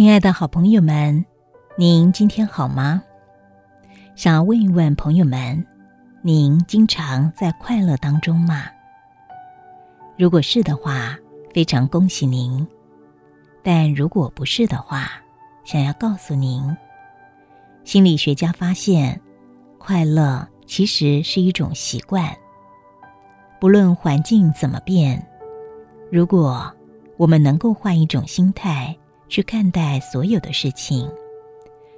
[0.00, 1.26] 亲爱的好朋友们，
[1.76, 3.02] 您今天好吗？
[4.14, 5.62] 想要问一问朋友们，
[6.22, 8.64] 您经常在快乐当中吗？
[10.16, 11.18] 如果是的话，
[11.52, 12.66] 非常恭喜您；
[13.62, 15.20] 但如果不是的话，
[15.64, 16.74] 想要告诉您，
[17.84, 19.20] 心理学家发现，
[19.76, 22.34] 快乐其实是一种习惯。
[23.60, 25.22] 不论环境怎么变，
[26.10, 26.72] 如果
[27.18, 28.96] 我们能够换一种心态。
[29.30, 31.08] 去看待所有的事情，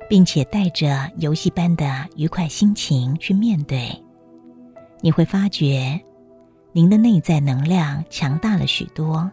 [0.06, 3.90] 并且带着游戏般的愉快心情去面对，
[5.00, 5.98] 你会发觉，
[6.72, 9.28] 您的内在能量强大了许多，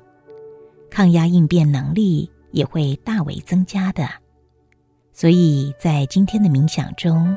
[0.89, 4.07] 抗压应变能力也会大为增加的。
[5.11, 7.35] 所以在今天的冥想中，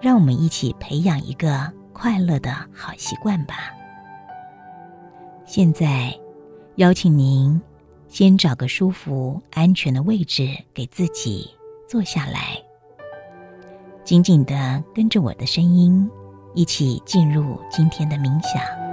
[0.00, 3.72] 让我们一起培养一个快乐的好习惯吧。
[5.44, 6.16] 现在，
[6.76, 7.60] 邀请您。
[8.08, 11.50] 先找个舒服、安全的位置给自己
[11.86, 12.60] 坐下来，
[14.02, 16.08] 紧紧的跟着我的声音，
[16.54, 18.87] 一起进入今天的冥想。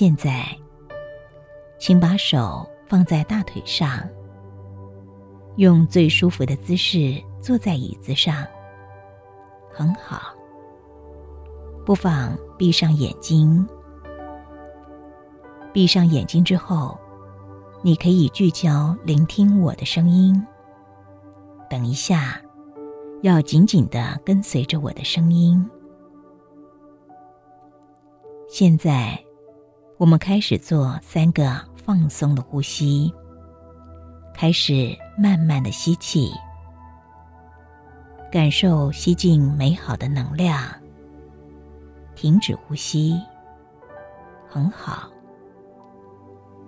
[0.00, 0.46] 现在，
[1.78, 4.00] 请把手放在大腿上，
[5.56, 8.34] 用最舒服的姿势坐在椅子上。
[9.70, 10.34] 很好，
[11.84, 13.68] 不妨闭上眼睛。
[15.70, 16.98] 闭上眼睛之后，
[17.82, 20.42] 你可以聚焦聆听我的声音。
[21.68, 22.40] 等一下，
[23.20, 25.62] 要紧紧的跟随着我的声音。
[28.48, 29.22] 现在。
[30.00, 33.12] 我们开始做三个放松的呼吸。
[34.32, 36.32] 开始慢慢的吸气，
[38.32, 40.58] 感受吸进美好的能量。
[42.14, 43.20] 停止呼吸，
[44.48, 45.10] 很好。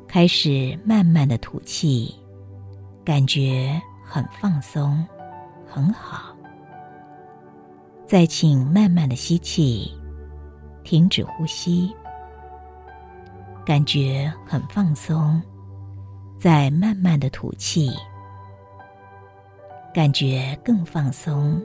[0.06, 2.14] 开始慢慢的吐气，
[3.02, 5.02] 感觉很放松，
[5.66, 6.36] 很好。
[8.06, 9.90] 再请慢慢的吸气，
[10.84, 11.90] 停止呼吸。
[13.64, 15.40] 感觉很放松，
[16.38, 17.90] 在慢慢的吐气，
[19.94, 21.62] 感觉更放松，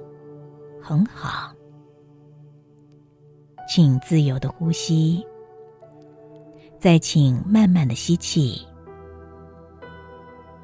[0.82, 1.52] 很好。
[3.68, 5.26] 请自由的呼吸，
[6.80, 8.62] 再请慢慢的吸气，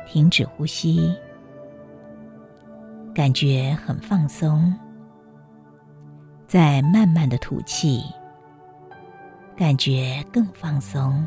[0.08, 1.14] 停止呼吸，
[3.14, 4.74] 感觉很放松，
[6.48, 8.04] 再慢慢的吐气。
[9.56, 11.26] 感觉更放松，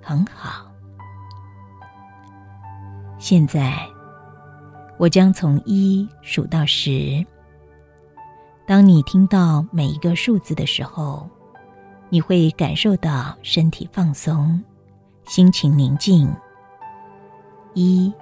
[0.00, 0.70] 很好。
[3.18, 3.86] 现在，
[4.98, 7.24] 我将从一数到十。
[8.66, 11.28] 当你听到每一个数字的时候，
[12.08, 14.62] 你会感受到身体放松，
[15.24, 16.32] 心情宁静。
[17.74, 18.12] 一，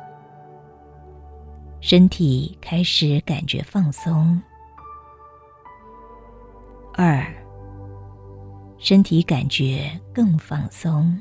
[1.80, 4.40] 身体开始感觉放松。
[6.94, 7.39] 二。
[8.80, 11.14] 身体感觉更放松。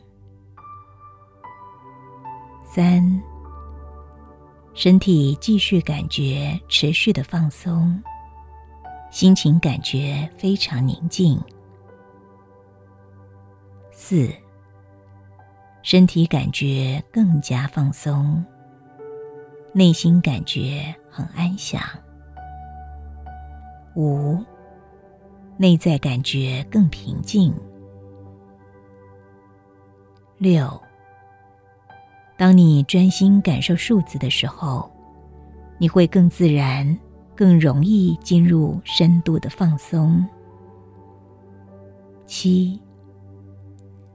[2.64, 3.22] 三，
[4.74, 8.02] 身体继续感觉持续的放松，
[9.12, 11.38] 心情感觉非常宁静。
[13.92, 14.32] 四，
[15.84, 18.42] 身体感觉更加放松，
[19.74, 21.82] 内心感觉很安详。
[23.98, 24.42] 五。
[25.62, 27.54] 内在感觉更平静。
[30.38, 30.82] 六，
[32.38, 34.90] 当你专心感受数字的时候，
[35.78, 36.98] 你会更自然、
[37.36, 40.26] 更容易进入深度的放松。
[42.26, 42.80] 七，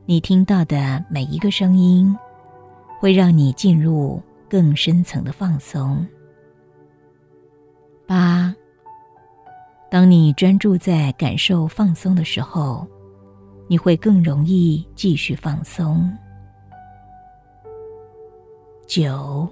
[0.06, 2.16] 你听到的每一个声音，
[2.98, 4.18] 会让你进入
[4.48, 6.06] 更深层的放松。
[8.06, 8.54] 八。
[9.94, 12.84] 当你专注在感受放松的时候，
[13.68, 16.12] 你会更容易继续放松。
[18.88, 19.48] 九，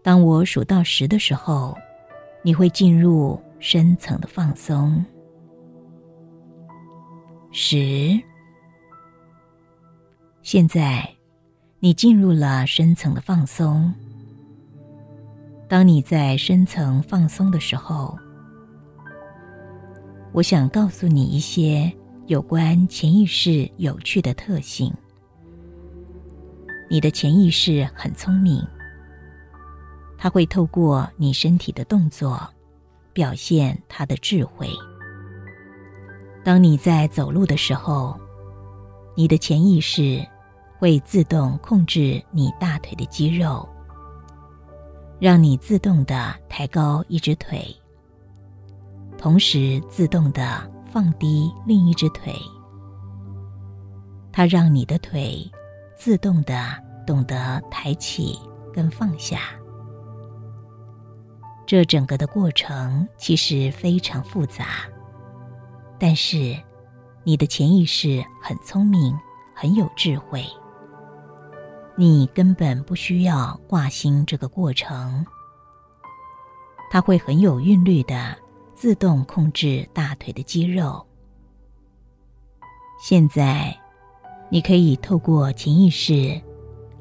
[0.00, 1.76] 当我数到十的时候，
[2.40, 5.04] 你会进入深层的放松。
[7.50, 8.16] 十，
[10.40, 11.04] 现在
[11.80, 13.92] 你进入了深层的放松。
[15.68, 18.16] 当你在深层放松的时候，
[20.32, 21.92] 我想告诉你一些
[22.26, 24.92] 有关潜意识有趣的特性。
[26.90, 28.64] 你的潜意识很聪明，
[30.16, 32.40] 它会透过你身体的动作
[33.12, 34.68] 表现它的智慧。
[36.44, 38.18] 当你在走路的时候，
[39.16, 40.24] 你的潜意识
[40.78, 43.68] 会自动控制你大腿的肌肉。
[45.18, 47.66] 让你自动的抬高一只腿，
[49.18, 52.32] 同时自动的放低另一只腿。
[54.32, 55.50] 它让你的腿
[55.96, 56.54] 自动的
[57.04, 58.38] 懂得抬起
[58.72, 59.40] 跟放下。
[61.66, 64.86] 这整个的过程其实非常复杂，
[65.98, 66.56] 但是
[67.24, 69.14] 你的潜意识很聪明，
[69.54, 70.44] 很有智慧。
[71.96, 75.26] 你根本不需要挂心这个过程，
[76.92, 78.34] 它会很有韵律的
[78.80, 81.04] 自动控制大腿的肌肉。
[83.02, 83.76] 现在，
[84.48, 86.40] 你可以透过潜意识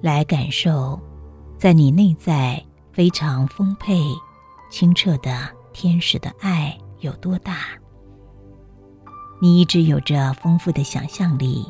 [0.02, 1.00] 来感受，
[1.56, 4.02] 在你内在非常丰沛、
[4.72, 7.58] 清澈的天使的爱有多大。
[9.40, 11.64] 你一直有着丰富的想象力，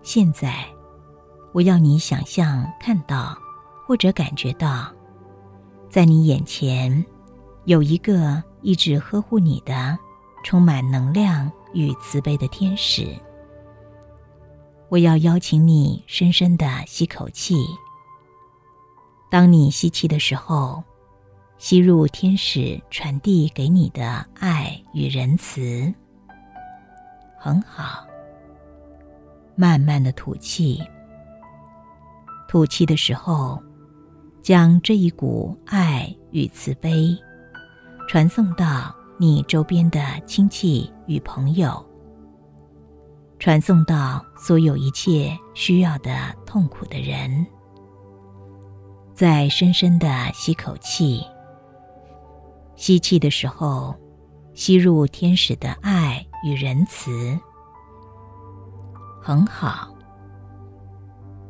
[0.00, 0.64] 现在。
[1.52, 3.36] 我要你想象、看到，
[3.84, 4.92] 或者感觉到，
[5.90, 7.04] 在你眼前
[7.64, 9.96] 有一个一直呵护你的、
[10.42, 13.16] 充满能量与慈悲的天使。
[14.88, 17.64] 我要邀请你深深的吸口气。
[19.30, 20.82] 当你吸气的时候，
[21.58, 25.94] 吸入天使传递给你的爱与仁慈。
[27.38, 28.04] 很好。
[29.54, 30.82] 慢慢的吐气。
[32.48, 33.62] 吐气的时候，
[34.42, 37.16] 将这一股爱与慈悲
[38.06, 41.84] 传送到你周边的亲戚与朋友，
[43.40, 47.44] 传送到所有一切需要的痛苦的人。
[49.12, 51.20] 再深深的吸口气，
[52.76, 53.92] 吸气的时候，
[54.54, 57.36] 吸入天使的爱与仁慈。
[59.20, 59.88] 很好。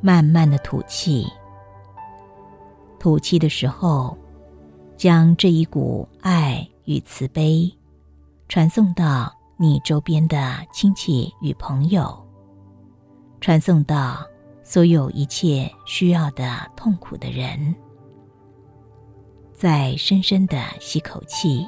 [0.01, 1.27] 慢慢的吐气，
[2.99, 4.17] 吐气的时候，
[4.97, 7.71] 将这一股爱与慈悲
[8.49, 12.27] 传送到你周边的亲戚与朋友，
[13.41, 14.25] 传送到
[14.63, 17.75] 所有一切需要的痛苦的人。
[19.53, 21.67] 再深深的吸口气，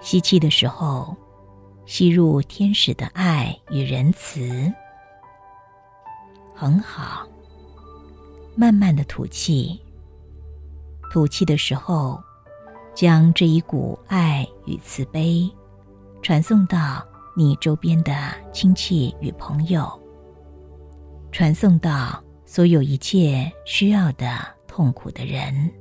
[0.00, 1.16] 吸气的时候，
[1.86, 4.72] 吸入天使的爱与仁慈。
[6.54, 7.26] 很好，
[8.56, 9.80] 慢慢的吐气。
[11.14, 12.20] 吐气的时候，
[12.92, 15.48] 将这一股爱与慈悲
[16.22, 17.06] 传送到
[17.36, 19.88] 你周边的亲戚与朋友，
[21.30, 25.72] 传送到所有一切需要的痛苦的人。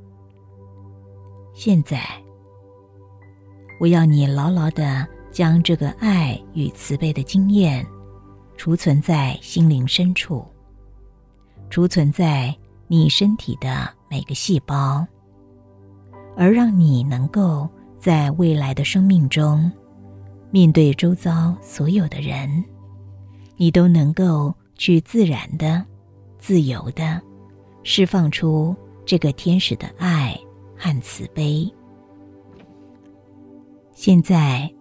[1.55, 2.03] 现在，
[3.79, 7.83] 我要你牢牢的将这个爱与慈悲的经验
[8.55, 10.45] 储存在心灵深处。
[11.71, 12.55] 储存在
[12.87, 15.03] 你身体的每个细胞，
[16.35, 19.71] 而让你能够在未来的生命中，
[20.51, 22.63] 面对周遭所有的人，
[23.55, 25.83] 你都能够去自然的、
[26.39, 27.21] 自由的
[27.83, 28.75] 释放出
[29.05, 30.37] 这个天使的爱
[30.75, 31.71] 和慈悲。
[33.93, 34.71] 现在，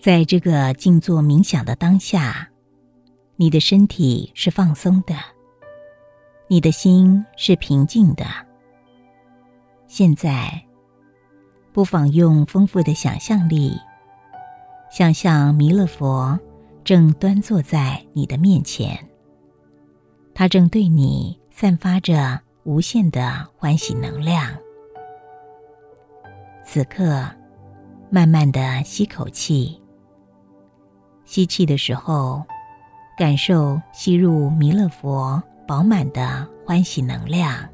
[0.00, 2.48] 在这个静坐冥想的当下，
[3.36, 5.14] 你的身体是放松的。
[6.48, 8.24] 你的心是平静的。
[9.92, 10.64] 现在，
[11.72, 13.76] 不妨用丰富的想象力，
[14.88, 16.38] 想象弥勒佛
[16.84, 18.96] 正端坐在你的面前，
[20.32, 24.56] 他正对你散发着无限的欢喜能量。
[26.64, 27.28] 此刻，
[28.10, 29.82] 慢慢的吸口气，
[31.24, 32.44] 吸气的时候，
[33.18, 35.42] 感受吸入弥勒佛。
[35.66, 37.68] 饱满的欢喜能量，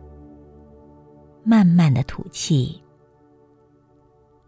[1.49, 2.83] 慢慢的吐气。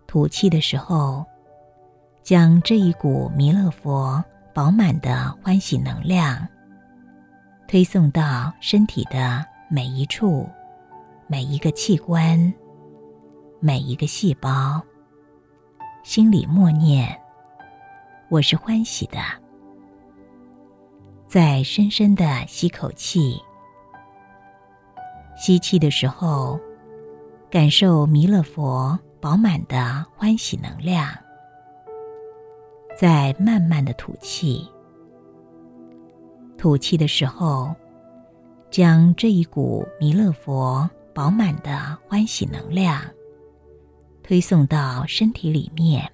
[0.08, 1.24] 吐气的时候，
[2.24, 6.44] 将这一股弥勒佛饱满的欢喜能量
[7.68, 10.48] 推送到身体的每一处、
[11.28, 12.52] 每一个器官、
[13.60, 14.82] 每一个细胞，
[16.02, 17.16] 心里默念
[18.28, 19.20] ：“我是欢喜的。”
[21.28, 23.40] 再深深的吸口气，
[25.36, 26.58] 吸气的时候，
[27.50, 31.08] 感受弥勒佛饱满的欢喜能量。
[32.94, 34.68] 再慢慢的吐气，
[36.58, 37.74] 吐气的时候，
[38.70, 43.00] 将这一股弥勒佛饱满的欢喜能量
[44.22, 46.06] 推送到身体里面，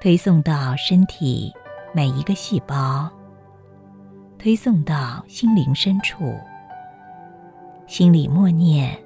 [0.00, 1.52] 推送到身体
[1.92, 3.10] 每一个细胞。
[4.38, 6.38] 推送到心灵深处，
[7.88, 8.96] 心里默念：“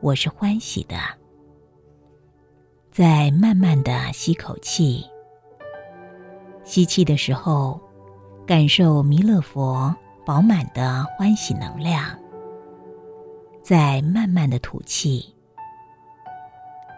[0.00, 0.96] 我是欢喜的。”
[2.92, 5.04] 再慢慢的吸口气，
[6.64, 7.78] 吸气的时候，
[8.46, 12.02] 感受弥勒佛饱满的欢喜能量。
[13.62, 15.34] 再慢慢的吐气，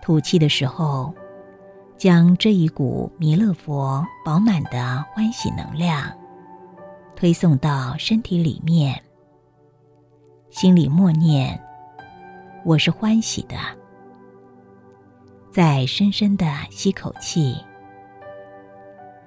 [0.00, 1.12] 吐气的时候，
[1.96, 6.12] 将这一股弥勒佛饱满的欢喜能量。
[7.16, 9.02] 推送到身体里面，
[10.50, 11.60] 心里默念
[12.64, 13.56] ：“我是欢喜的。”
[15.50, 17.56] 再深深的吸口气，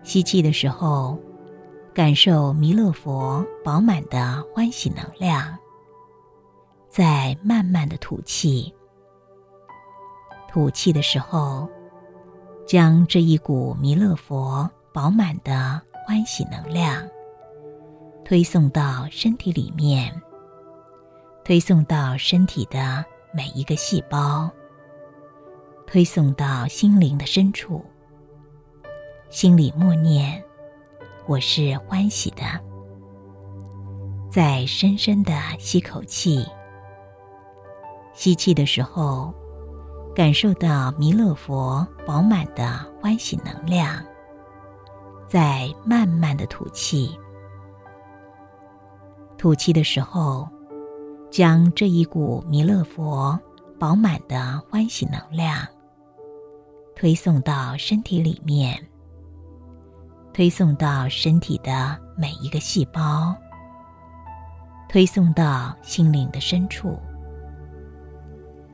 [0.03, 1.17] 吸气的时候，
[1.93, 5.57] 感受弥勒佛饱满的欢喜能量。
[6.88, 8.73] 再慢慢的吐气，
[10.47, 11.67] 吐气的时候，
[12.67, 17.05] 将这一股弥勒佛饱满的欢喜能量。
[18.23, 20.13] 推送到身体里面，
[21.43, 24.50] 推送到身体的每一个细胞，
[25.88, 27.83] 推送到心灵的深处。
[29.29, 30.43] 心里默念
[31.25, 32.43] ：“我是欢喜的。”
[34.29, 36.45] 再深深的吸口气，
[38.13, 39.33] 吸气的时候，
[40.13, 44.03] 感受到弥勒佛饱满的欢喜能量。
[45.25, 47.17] 再慢慢的吐气。
[49.38, 50.45] 吐气的时候，
[51.31, 53.39] 将这一股弥勒佛
[53.79, 55.65] 饱满的欢喜能量
[56.93, 58.77] 推送到身体里面，
[60.33, 63.33] 推送到身体的每一个细胞，
[64.89, 67.00] 推送到心灵的深处。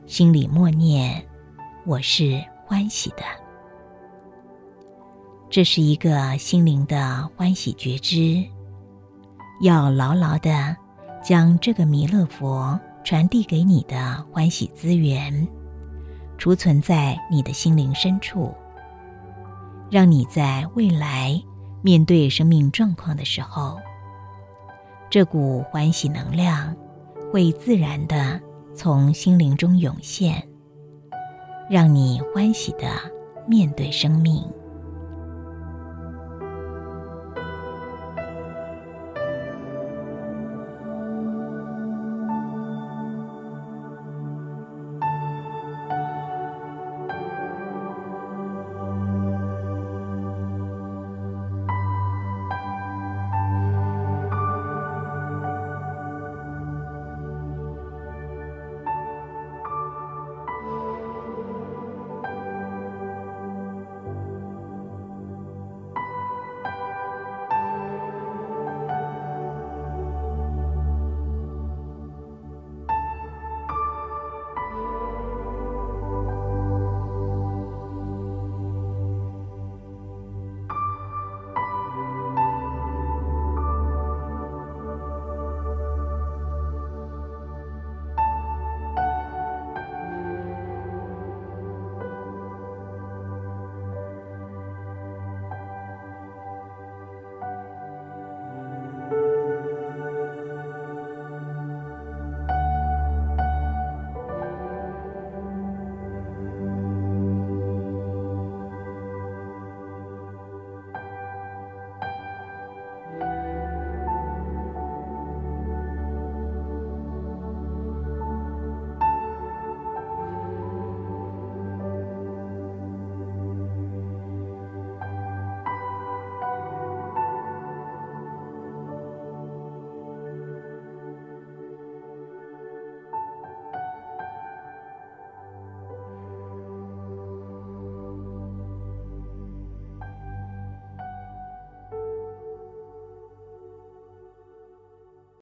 [0.04, 1.24] 心里默念
[1.86, 3.22] ：“我是欢喜的。”
[5.48, 8.44] 这是一个心灵的欢喜觉知。
[9.62, 10.76] 要牢牢的
[11.28, 15.46] 将这个弥勒佛传递给你的欢喜资源，
[16.38, 18.54] 储存在你的心灵深处，
[19.90, 21.38] 让你在未来
[21.82, 23.76] 面对生命状况的时候，
[25.10, 26.74] 这股欢喜能量
[27.30, 28.40] 会自然的
[28.74, 30.42] 从心灵中涌现，
[31.68, 32.88] 让你欢喜的
[33.46, 34.42] 面对生命。